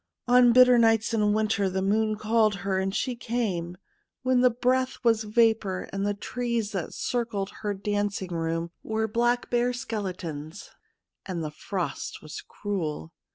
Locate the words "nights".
0.79-1.13